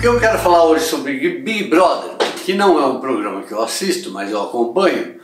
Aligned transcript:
que 0.00 0.08
eu 0.08 0.18
quero 0.18 0.38
falar 0.38 0.64
hoje 0.64 0.86
sobre 0.86 1.12
Big 1.40 1.64
Brother, 1.64 2.16
que 2.42 2.54
não 2.54 2.80
é 2.80 2.86
um 2.86 3.00
programa 3.00 3.42
que 3.42 3.52
eu 3.52 3.62
assisto, 3.62 4.10
mas 4.10 4.30
eu 4.30 4.40
acompanho, 4.40 5.20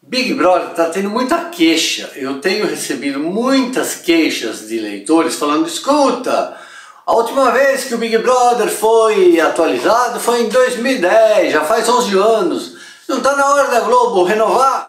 Big 0.00 0.34
Brother 0.34 0.70
está 0.70 0.88
tendo 0.88 1.10
muita 1.10 1.46
queixa. 1.46 2.12
Eu 2.14 2.40
tenho 2.40 2.64
recebido 2.64 3.18
muitas 3.18 3.96
queixas 3.96 4.68
de 4.68 4.78
leitores 4.78 5.34
falando: 5.34 5.66
escuta, 5.66 6.56
a 7.04 7.12
última 7.12 7.50
vez 7.50 7.86
que 7.86 7.94
o 7.96 7.98
Big 7.98 8.16
Brother 8.18 8.68
foi 8.68 9.40
atualizado 9.40 10.20
foi 10.20 10.42
em 10.42 10.48
2010, 10.48 11.52
já 11.52 11.64
faz 11.64 11.88
11 11.88 12.16
anos. 12.16 12.76
Não 13.08 13.16
está 13.16 13.34
na 13.34 13.52
hora 13.52 13.68
da 13.68 13.80
Globo 13.80 14.22
renovar? 14.22 14.86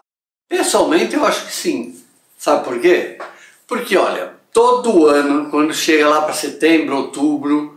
Pessoalmente, 0.48 1.16
eu 1.16 1.26
acho 1.26 1.46
que 1.46 1.52
sim. 1.52 2.00
Sabe 2.38 2.62
por 2.62 2.78
quê? 2.78 3.18
Porque, 3.66 3.96
olha, 3.96 4.34
todo 4.52 5.08
ano, 5.08 5.50
quando 5.50 5.74
chega 5.74 6.08
lá 6.08 6.22
para 6.22 6.32
setembro, 6.32 6.96
outubro, 6.96 7.75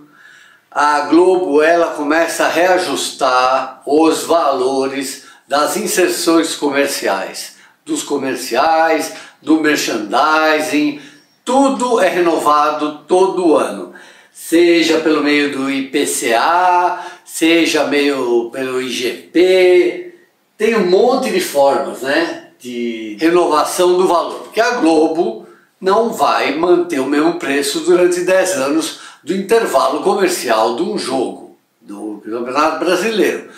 a 0.81 1.01
Globo 1.01 1.61
ela 1.61 1.87
começa 1.87 2.45
a 2.45 2.49
reajustar 2.49 3.81
os 3.85 4.23
valores 4.23 5.25
das 5.45 5.75
inserções 5.75 6.55
comerciais, 6.55 7.57
dos 7.85 8.01
comerciais, 8.01 9.13
do 9.41 9.59
merchandising, 9.59 11.01
tudo 11.43 11.99
é 11.99 12.07
renovado 12.07 12.99
todo 12.99 13.57
ano, 13.57 13.91
seja 14.31 14.99
pelo 15.01 15.21
meio 15.21 15.51
do 15.51 15.69
IPCA, 15.69 16.99
seja 17.25 17.83
meio 17.83 18.49
pelo 18.49 18.81
IGP, 18.81 20.15
tem 20.57 20.77
um 20.77 20.89
monte 20.89 21.29
de 21.29 21.41
formas, 21.41 22.03
né, 22.03 22.51
de 22.57 23.17
renovação 23.19 23.97
do 23.97 24.07
valor, 24.07 24.43
porque 24.43 24.61
a 24.61 24.75
Globo 24.75 25.45
não 25.81 26.13
vai 26.13 26.55
manter 26.55 27.01
o 27.01 27.05
mesmo 27.05 27.33
preço 27.33 27.81
durante 27.81 28.21
10 28.21 28.51
anos 28.53 29.08
do 29.23 29.33
intervalo 29.33 30.01
comercial 30.01 30.75
de 30.75 30.83
um 30.83 30.97
jogo 30.97 31.57
do 31.81 32.21
Campeonato 32.23 32.83
Brasileiro. 32.83 33.49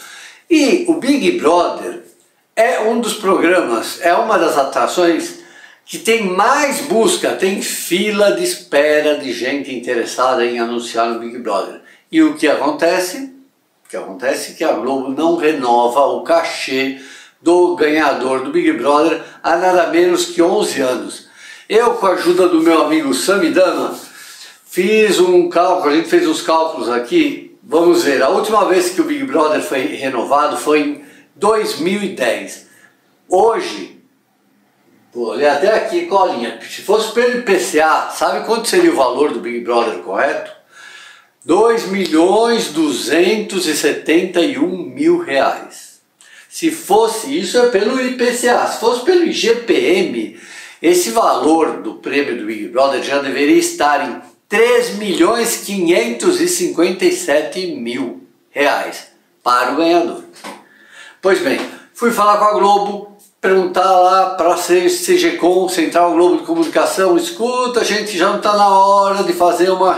E 0.49 0.85
o 0.87 0.95
Big 0.95 1.39
Brother 1.39 2.03
é 2.55 2.81
um 2.81 2.99
dos 2.99 3.13
programas, 3.13 3.99
é 4.01 4.13
uma 4.13 4.37
das 4.37 4.57
atrações 4.57 5.39
que 5.85 5.99
tem 5.99 6.23
mais 6.23 6.81
busca, 6.81 7.35
tem 7.35 7.61
fila 7.61 8.31
de 8.31 8.43
espera 8.43 9.17
de 9.17 9.33
gente 9.33 9.73
interessada 9.73 10.45
em 10.45 10.59
anunciar 10.59 11.07
no 11.07 11.19
Big 11.19 11.37
Brother. 11.39 11.81
E 12.11 12.21
o 12.21 12.35
que 12.35 12.47
acontece? 12.47 13.33
O 13.85 13.89
que 13.89 13.97
acontece 13.97 14.51
é 14.51 14.55
que 14.55 14.63
a 14.63 14.73
Globo 14.73 15.09
não 15.09 15.35
renova 15.35 16.01
o 16.01 16.21
cachê 16.23 17.01
do 17.41 17.75
ganhador 17.75 18.43
do 18.43 18.51
Big 18.51 18.71
Brother 18.73 19.21
há 19.41 19.57
nada 19.57 19.87
menos 19.87 20.25
que 20.25 20.41
11 20.41 20.81
anos. 20.81 21.27
Eu, 21.67 21.95
com 21.95 22.05
a 22.05 22.11
ajuda 22.11 22.47
do 22.47 22.61
meu 22.61 22.83
amigo 22.83 23.13
Samidana, 23.13 23.93
Fiz 24.71 25.19
um 25.19 25.49
cálculo, 25.49 25.91
a 25.91 25.95
gente 25.97 26.07
fez 26.07 26.25
uns 26.25 26.41
cálculos 26.41 26.87
aqui. 26.87 27.57
Vamos 27.61 28.05
ver, 28.05 28.23
a 28.23 28.29
última 28.29 28.63
vez 28.69 28.91
que 28.91 29.01
o 29.01 29.03
Big 29.03 29.25
Brother 29.25 29.61
foi 29.61 29.81
renovado 29.81 30.55
foi 30.55 30.79
em 30.79 31.03
2010. 31.35 32.67
Hoje, 33.27 34.01
vou 35.13 35.31
olhar 35.31 35.57
até 35.57 35.75
aqui, 35.75 36.05
colinha. 36.05 36.57
Se 36.61 36.83
fosse 36.83 37.11
pelo 37.11 37.39
IPCA, 37.39 38.11
sabe 38.11 38.45
quanto 38.45 38.69
seria 38.69 38.93
o 38.93 38.95
valor 38.95 39.33
do 39.33 39.41
Big 39.41 39.59
Brother 39.59 39.97
correto? 40.03 40.49
2 41.43 41.87
milhões 41.87 42.69
271 42.69 44.69
mil 44.69 45.19
reais. 45.19 45.99
Se 46.47 46.71
fosse, 46.71 47.37
isso 47.37 47.57
é 47.57 47.67
pelo 47.67 47.99
IPCA, 47.99 48.65
se 48.67 48.79
fosse 48.79 49.03
pelo 49.03 49.25
IGPM, 49.25 50.39
esse 50.81 51.09
valor 51.09 51.81
do 51.81 51.95
prêmio 51.95 52.37
do 52.37 52.45
Big 52.45 52.69
Brother 52.69 53.03
já 53.03 53.19
deveria 53.19 53.57
estar 53.57 54.09
em 54.09 54.30
3 54.51 54.97
milhões 54.97 55.63
557 55.65 57.67
mil 57.67 58.27
reais 58.49 59.07
para 59.41 59.71
o 59.71 59.77
ganhador. 59.77 60.25
Pois 61.21 61.39
bem, 61.39 61.57
fui 61.93 62.11
falar 62.11 62.37
com 62.37 62.43
a 62.43 62.51
Globo, 62.51 63.17
perguntar 63.39 63.89
lá 63.89 64.31
para 64.31 64.53
a 64.53 64.57
CGCOM, 64.57 65.69
Central 65.69 66.11
Globo 66.11 66.39
de 66.39 66.43
Comunicação, 66.43 67.15
escuta, 67.15 67.79
a 67.79 67.85
gente 67.85 68.17
já 68.17 68.27
não 68.27 68.39
está 68.39 68.57
na 68.57 68.67
hora 68.67 69.23
de 69.23 69.31
fazer 69.31 69.69
uma 69.69 69.95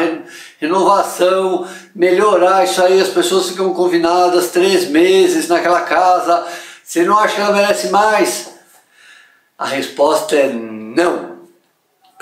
renovação, 0.62 1.68
melhorar 1.96 2.64
isso 2.64 2.84
aí, 2.84 3.02
as 3.02 3.09
pessoas 3.09 3.50
ficam 3.50 3.74
confinadas 3.74 4.52
três 4.52 4.88
meses 4.88 5.47
naquela 5.47 5.81
casa, 5.81 6.46
você 6.84 7.03
não 7.03 7.18
acha 7.18 7.34
que 7.34 7.41
ela 7.41 7.53
merece 7.53 7.88
mais? 7.88 8.52
A 9.58 9.66
resposta 9.66 10.35
é 10.35 10.47
não. 10.47 11.33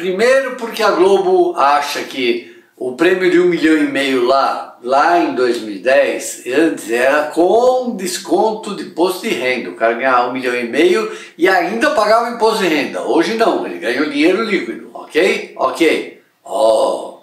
Primeiro 0.01 0.56
porque 0.56 0.81
a 0.81 0.89
Globo 0.89 1.56
acha 1.56 2.01
que 2.01 2.59
o 2.75 2.94
prêmio 2.94 3.29
de 3.29 3.39
um 3.39 3.45
milhão 3.45 3.78
e 3.78 3.88
meio 3.88 4.25
lá, 4.25 4.79
lá 4.81 5.19
em 5.19 5.35
2010, 5.35 6.45
antes 6.47 6.89
era 6.89 7.25
com 7.25 7.95
desconto 7.95 8.75
de 8.75 8.85
imposto 8.85 9.22
de 9.22 9.29
renda. 9.29 9.69
O 9.69 9.75
cara 9.75 9.94
ganhava 9.94 10.29
um 10.29 10.34
milhão 10.34 10.56
e 10.56 10.63
meio 10.63 11.16
e 11.38 11.47
ainda 11.47 11.91
pagava 11.91 12.31
imposto 12.31 12.63
de 12.63 12.69
renda. 12.69 13.03
Hoje 13.03 13.35
não, 13.35 13.63
ele 13.63 13.78
ganhou 13.78 14.09
dinheiro 14.09 14.44
líquido, 14.44 14.89
ok? 14.91 15.53
Ok. 15.56 16.19
Oh. 16.44 17.19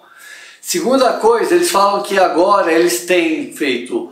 Segunda 0.61 1.11
coisa, 1.17 1.55
eles 1.55 1.69
falam 1.69 2.01
que 2.01 2.17
agora 2.17 2.71
eles 2.71 3.05
têm 3.05 3.51
feito 3.51 4.09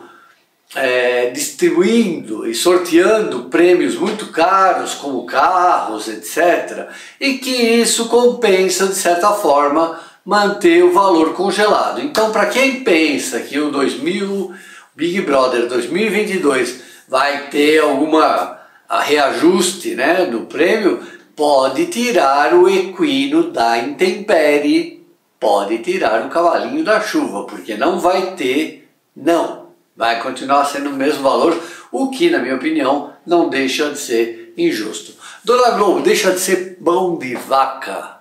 é, 0.76 1.30
distribuindo 1.30 2.46
e 2.48 2.54
sorteando 2.54 3.46
prêmios 3.46 3.96
muito 3.96 4.28
caros, 4.28 4.96
como 4.96 5.26
carros, 5.26 6.08
etc., 6.08 6.88
e 7.20 7.36
que 7.38 7.50
isso 7.50 8.08
compensa, 8.10 8.88
de 8.88 8.96
certa 8.96 9.32
forma, 9.32 10.00
manter 10.26 10.84
o 10.84 10.92
valor 10.92 11.34
congelado. 11.34 12.02
Então, 12.02 12.32
para 12.32 12.48
quem 12.48 12.84
pensa 12.84 13.40
que 13.40 13.58
o 13.58 13.72
2000, 13.72 14.54
Big 14.96 15.22
Brother 15.22 15.68
2022 15.68 16.82
vai 17.08 17.48
ter 17.48 17.80
alguma 17.80 18.60
reajuste 18.90 19.96
né, 19.96 20.26
do 20.26 20.42
prêmio, 20.42 21.02
pode 21.36 21.86
tirar 21.86 22.54
o 22.54 22.68
equino 22.68 23.52
da 23.52 23.78
intempérie, 23.78 25.06
pode 25.40 25.78
tirar 25.80 26.26
o 26.26 26.30
cavalinho 26.30 26.84
da 26.84 27.00
chuva, 27.00 27.44
porque 27.44 27.76
não 27.76 28.00
vai 28.00 28.34
ter, 28.36 28.90
não 29.16 29.67
vai 29.98 30.22
continuar 30.22 30.64
sendo 30.66 30.92
o 30.92 30.94
mesmo 30.94 31.24
valor, 31.24 31.60
o 31.92 32.12
que, 32.12 32.30
na 32.30 32.38
minha 32.38 32.56
opinião, 32.56 33.14
não 33.26 33.50
deixa 33.50 33.90
de 33.90 33.98
ser 33.98 34.54
injusto. 34.56 35.14
Dona 35.44 35.72
Globo, 35.72 36.02
deixa 36.02 36.32
de 36.32 36.40
ser 36.40 36.78
pão 36.84 37.18
de 37.18 37.36
vaca. 37.36 38.20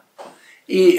E 0.67 0.99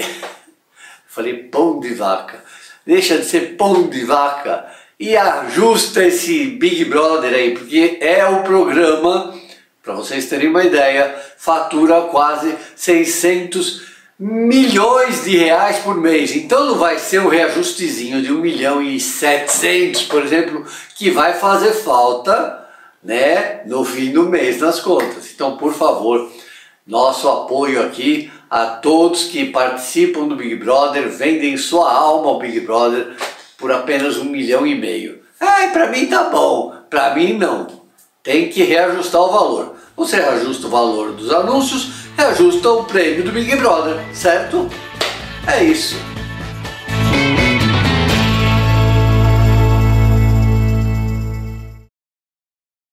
falei 1.08 1.34
pão 1.34 1.80
de 1.80 1.92
vaca. 1.94 2.44
Deixa 2.86 3.18
de 3.18 3.24
ser 3.24 3.56
pão 3.56 3.88
de 3.88 4.04
vaca 4.04 4.66
e 4.98 5.16
ajusta 5.16 6.04
esse 6.04 6.44
Big 6.44 6.84
Brother 6.86 7.32
aí, 7.34 7.52
porque 7.52 7.98
é 8.00 8.24
o 8.26 8.42
programa, 8.42 9.34
para 9.82 9.94
vocês 9.94 10.26
terem 10.26 10.48
uma 10.48 10.64
ideia, 10.64 11.14
fatura 11.36 12.02
quase 12.02 12.54
600 12.74 13.88
milhões 14.18 15.24
de 15.24 15.36
reais 15.36 15.78
por 15.78 15.96
mês. 15.96 16.34
Então 16.34 16.66
não 16.66 16.74
vai 16.74 16.98
ser 16.98 17.20
um 17.20 17.28
reajustezinho 17.28 18.20
de 18.20 18.32
1 18.32 18.40
milhão 18.40 18.82
e 18.82 18.98
700, 18.98 20.02
por 20.04 20.24
exemplo, 20.24 20.64
que 20.96 21.10
vai 21.10 21.34
fazer 21.34 21.72
falta 21.72 22.66
né, 23.02 23.62
no 23.66 23.84
fim 23.84 24.10
do 24.10 24.24
mês 24.24 24.60
nas 24.60 24.80
contas. 24.80 25.30
Então, 25.32 25.56
por 25.56 25.72
favor, 25.72 26.30
nosso 26.86 27.28
apoio 27.28 27.82
aqui 27.82 28.30
a 28.50 28.66
todos 28.66 29.24
que 29.24 29.46
participam 29.46 30.26
do 30.26 30.34
Big 30.34 30.56
Brother, 30.56 31.08
vendem 31.08 31.56
sua 31.56 31.92
alma 31.92 32.30
ao 32.30 32.38
Big 32.38 32.60
Brother 32.60 33.14
por 33.56 33.70
apenas 33.70 34.16
um 34.16 34.24
milhão 34.24 34.66
e 34.66 34.74
meio. 34.74 35.20
Ai, 35.38 35.70
para 35.70 35.88
mim 35.88 36.06
tá 36.06 36.24
bom, 36.24 36.74
para 36.88 37.14
mim 37.14 37.34
não. 37.34 37.66
Tem 38.22 38.48
que 38.48 38.62
reajustar 38.62 39.20
o 39.20 39.30
valor. 39.30 39.76
Você 39.98 40.14
reajusta 40.14 40.68
o 40.68 40.70
valor 40.70 41.10
dos 41.10 41.28
anúncios, 41.32 41.90
reajusta 42.16 42.70
o 42.70 42.84
prêmio 42.84 43.24
do 43.24 43.32
Big 43.32 43.56
Brother, 43.56 43.98
certo? 44.14 44.70
É 45.44 45.64
isso. 45.64 45.96